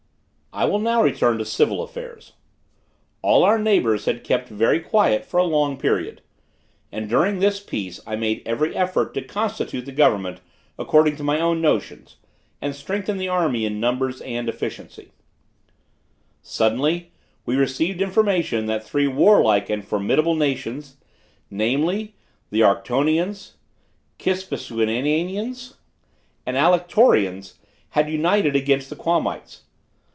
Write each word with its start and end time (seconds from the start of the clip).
I 0.53 0.65
will 0.65 0.79
now 0.79 1.01
return 1.01 1.37
to 1.37 1.45
civil 1.45 1.81
affairs. 1.81 2.33
All 3.21 3.45
our 3.45 3.57
neighbors 3.57 4.03
had 4.03 4.25
kept 4.25 4.49
very 4.49 4.81
quiet 4.81 5.23
for 5.23 5.37
a 5.37 5.45
long 5.45 5.77
period, 5.77 6.21
and 6.91 7.07
during 7.09 7.39
this 7.39 7.61
peace 7.61 8.01
I 8.05 8.17
made 8.17 8.43
every 8.45 8.75
effort 8.75 9.13
to 9.13 9.21
constitute 9.21 9.85
the 9.85 9.93
government 9.93 10.41
according 10.77 11.15
to 11.15 11.23
my 11.23 11.39
own 11.39 11.61
notions, 11.61 12.17
and 12.61 12.75
strengthen 12.75 13.17
the 13.17 13.29
army 13.29 13.63
in 13.63 13.79
numbers 13.79 14.19
and 14.19 14.49
efficiency. 14.49 15.13
Suddenly, 16.41 17.13
we 17.45 17.55
received 17.55 18.01
information 18.01 18.65
that 18.65 18.83
three 18.83 19.07
warlike 19.07 19.69
and 19.69 19.87
formidable 19.87 20.35
nations, 20.35 20.97
namely, 21.49 22.13
the 22.49 22.59
Arctonians, 22.59 23.53
Kispusiananians 24.19 25.75
and 26.45 26.57
Alectorians, 26.57 27.53
had 27.91 28.09
united 28.09 28.53
against 28.57 28.89
the 28.89 28.97
Quamites. 28.97 29.61